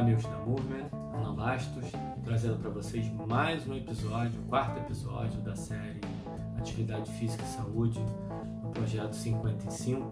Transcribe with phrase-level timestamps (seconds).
[0.00, 1.92] Olá, amigos da Movement, Ana Bastos,
[2.24, 6.00] trazendo para vocês mais um episódio, o quarto episódio da série
[6.56, 8.00] Atividade Física e Saúde,
[8.62, 10.08] no projeto 55,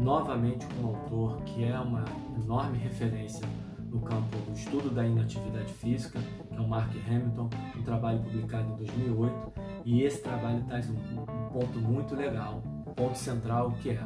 [0.00, 2.04] novamente com um autor que é uma
[2.42, 3.46] enorme referência
[3.92, 6.18] no campo do estudo da inatividade física,
[6.50, 7.48] que é o Mark Hamilton,
[7.78, 9.52] um trabalho publicado em 2008,
[9.84, 14.00] e esse trabalho traz um, um ponto muito legal, um ponto central que é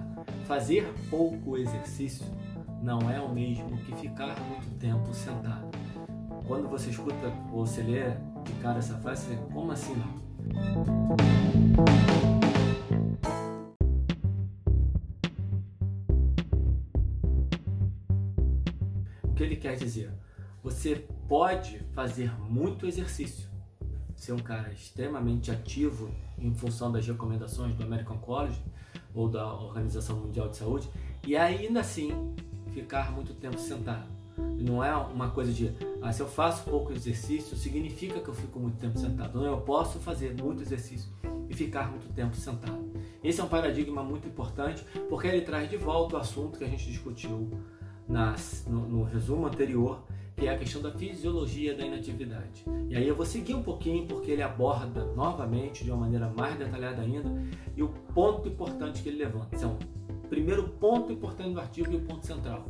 [0.45, 2.27] fazer pouco exercício
[2.83, 5.66] não é o mesmo que ficar muito tempo sentado.
[6.47, 8.11] Quando você escuta ou você lê
[8.45, 10.27] de cara essa frase, você como assim não?
[19.24, 20.12] O que ele quer dizer?
[20.62, 23.48] Você pode fazer muito exercício,
[24.15, 28.62] ser um cara extremamente ativo em função das recomendações do American College
[29.15, 30.88] ou da Organização Mundial de Saúde
[31.27, 32.35] e ainda assim
[32.73, 34.15] ficar muito tempo sentado.
[34.38, 38.59] Não é uma coisa de, ah, se eu faço pouco exercício, significa que eu fico
[38.59, 39.38] muito tempo sentado.
[39.38, 41.10] Não, eu posso fazer muito exercício
[41.48, 42.84] e ficar muito tempo sentado.
[43.23, 46.68] Esse é um paradigma muito importante porque ele traz de volta o assunto que a
[46.68, 47.51] gente discutiu
[48.09, 50.04] nas, no, no resumo anterior,
[50.37, 52.65] que é a questão da fisiologia da inatividade.
[52.88, 56.59] E aí eu vou seguir um pouquinho porque ele aborda novamente de uma maneira mais
[56.59, 57.30] detalhada ainda
[57.74, 59.56] e o ponto importante que ele levanta.
[59.56, 59.78] São
[60.28, 62.66] primeiro ponto importante do artigo e o ponto central.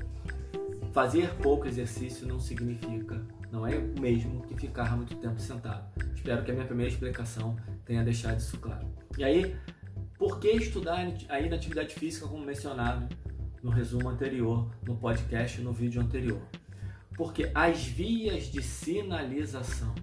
[0.97, 5.87] Fazer pouco exercício não significa, não é o mesmo que ficar muito tempo sentado.
[6.15, 8.89] Espero que a minha primeira explicação tenha deixado isso claro.
[9.19, 9.55] E aí,
[10.17, 13.15] por que estudar a inatividade física como mencionado
[13.63, 16.41] no resumo anterior, no podcast, no vídeo anterior?
[17.15, 19.95] Porque as vias de sinalização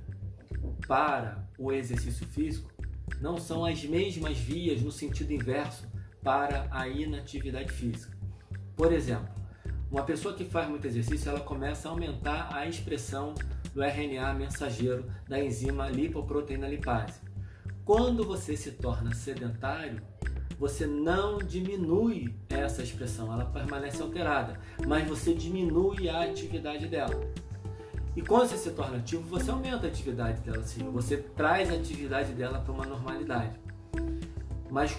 [0.87, 2.71] para o exercício físico
[3.19, 5.87] não são as mesmas vias no sentido inverso
[6.21, 8.15] para a inatividade física.
[8.75, 9.42] Por exemplo,
[9.93, 13.35] uma pessoa que faz muito exercício, ela começa a aumentar a expressão
[13.75, 17.21] do RNA mensageiro da enzima lipoproteína lipase.
[17.85, 20.01] Quando você se torna sedentário,
[20.57, 27.21] você não diminui essa expressão, ela permanece alterada, mas você diminui a atividade dela.
[28.15, 31.75] E quando você se torna ativo, você aumenta a atividade dela, sim, você traz a
[31.75, 33.59] atividade dela para uma normalidade.
[34.71, 34.97] Mas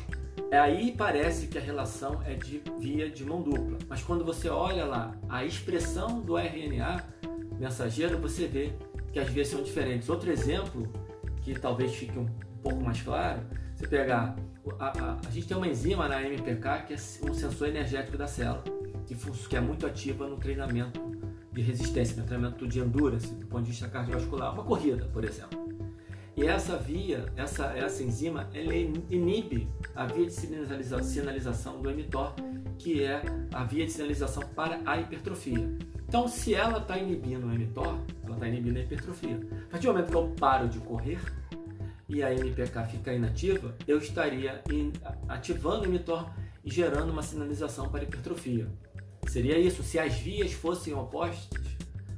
[0.56, 4.84] aí parece que a relação é de via de mão dupla, mas quando você olha
[4.84, 7.04] lá a expressão do RNA
[7.58, 8.72] mensageiro, você vê
[9.12, 10.08] que as vias são diferentes.
[10.08, 10.92] Outro exemplo
[11.42, 12.26] que talvez fique um
[12.62, 13.42] pouco mais claro,
[13.74, 14.36] você pegar
[14.78, 16.96] a, a, a gente tem uma enzima na MPK que é
[17.30, 18.64] um sensor energético da célula,
[19.06, 21.00] que, que é muito ativa no treinamento
[21.52, 25.64] de resistência, no treinamento de endurance, do ponto de vista cardiovascular, uma corrida, por exemplo.
[26.36, 30.32] E essa via, essa, essa enzima, ela inibe a via de
[31.04, 32.34] sinalização do mTOR,
[32.76, 33.22] que é
[33.52, 35.78] a via de sinalização para a hipertrofia.
[36.08, 39.40] Então, se ela está inibindo o mTOR, ela está inibindo a hipertrofia.
[39.68, 41.20] A partir do momento que eu paro de correr
[42.08, 44.60] e a MPK fica inativa, eu estaria
[45.28, 46.30] ativando o mTOR
[46.64, 48.68] e gerando uma sinalização para hipertrofia.
[49.28, 49.82] Seria isso.
[49.82, 51.62] Se as vias fossem opostas,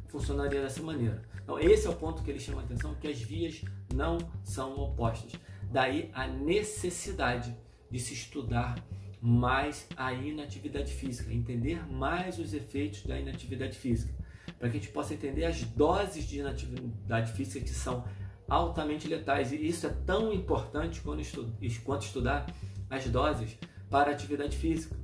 [0.09, 1.23] funcionaria dessa maneira.
[1.47, 3.63] Então, esse é o ponto que ele chama a atenção, que as vias
[3.95, 5.31] não são opostas.
[5.71, 7.57] Daí a necessidade
[7.89, 8.75] de se estudar
[9.23, 14.13] mais a inatividade física, entender mais os efeitos da inatividade física,
[14.59, 18.05] para que a gente possa entender as doses de inatividade física que são
[18.49, 19.53] altamente letais.
[19.53, 22.53] E isso é tão importante quanto estudar
[22.91, 23.57] as doses
[23.89, 24.97] para a atividade física.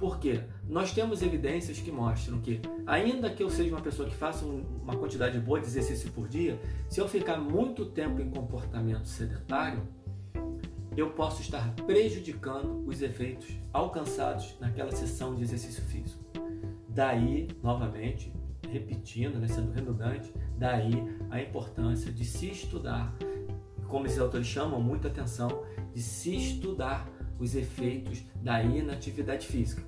[0.00, 4.46] Porque nós temos evidências que mostram que, ainda que eu seja uma pessoa que faça
[4.46, 9.86] uma quantidade boa de exercício por dia, se eu ficar muito tempo em comportamento sedentário,
[10.96, 16.24] eu posso estar prejudicando os efeitos alcançados naquela sessão de exercício físico.
[16.88, 18.32] Daí, novamente,
[18.70, 20.94] repetindo, né, sendo redundante, daí
[21.30, 23.14] a importância de se estudar,
[23.86, 25.62] como esses autores chamam muita atenção,
[25.92, 27.06] de se estudar
[27.40, 29.82] os efeitos da inatividade física,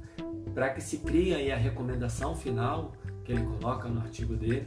[0.55, 2.93] para que se crie aí a recomendação final
[3.25, 4.67] que ele coloca no artigo dele,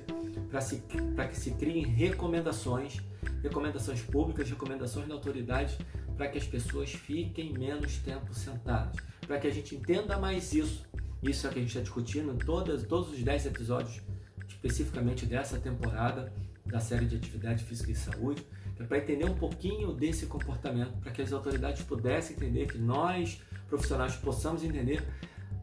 [1.15, 3.01] para que se criem recomendações,
[3.43, 5.77] recomendações públicas, recomendações da autoridade,
[6.15, 8.95] para que as pessoas fiquem menos tempo sentadas,
[9.27, 10.85] para que a gente entenda mais isso.
[11.21, 14.01] Isso é o que a gente está discutindo em todas, todos os 10 episódios,
[14.47, 16.31] especificamente dessa temporada
[16.65, 18.45] da série de atividade física e saúde
[18.83, 24.15] para entender um pouquinho desse comportamento, para que as autoridades pudessem entender, que nós, profissionais,
[24.15, 25.03] possamos entender,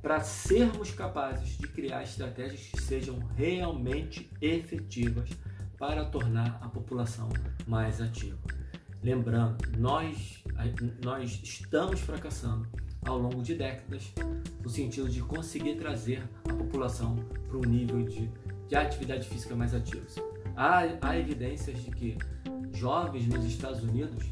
[0.00, 5.30] para sermos capazes de criar estratégias que sejam realmente efetivas
[5.78, 7.28] para tornar a população
[7.66, 8.38] mais ativa.
[9.02, 10.42] Lembrando, nós,
[11.04, 12.68] nós estamos fracassando
[13.04, 14.12] ao longo de décadas
[14.62, 17.16] no sentido de conseguir trazer a população
[17.48, 18.30] para um nível de,
[18.68, 20.16] de atividade física mais ativos.
[20.56, 22.18] Há, há evidências de que
[22.72, 24.24] jovens nos Estados Unidos,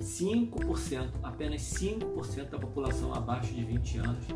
[0.00, 4.26] 5%, apenas 5% da população abaixo de 20 anos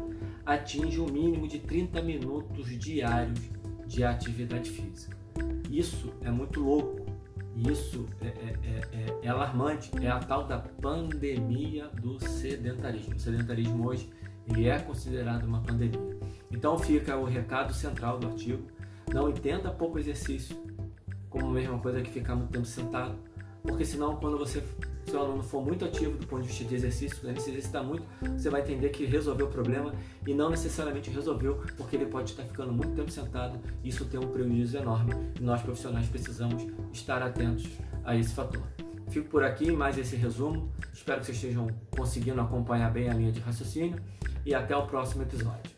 [0.45, 3.41] atinge o um mínimo de 30 minutos diários
[3.87, 5.17] de atividade física.
[5.71, 7.07] Isso é muito louco,
[7.57, 8.59] isso é, é,
[8.93, 13.15] é, é, alarmante, é a tal da pandemia do sedentarismo.
[13.15, 14.11] O sedentarismo hoje
[14.47, 16.19] ele é considerado uma pandemia.
[16.51, 18.67] Então fica o recado central do artigo,
[19.13, 20.57] não entenda pouco exercício
[21.35, 23.17] como a mesma coisa que ficar muito tempo sentado,
[23.61, 24.63] porque senão quando você
[25.11, 28.05] seu aluno for muito ativo do ponto de vista de exercício, ele se exercitar muito,
[28.21, 29.93] você vai entender que resolveu o problema
[30.25, 34.19] e não necessariamente resolveu, porque ele pode estar ficando muito tempo sentado e isso tem
[34.19, 35.13] um prejuízo enorme.
[35.39, 37.69] E nós profissionais precisamos estar atentos
[38.05, 38.63] a esse fator.
[39.11, 40.73] Fico por aqui, mais esse resumo.
[40.93, 44.01] Espero que vocês estejam conseguindo acompanhar bem a linha de raciocínio
[44.47, 45.74] e até o próximo episódio.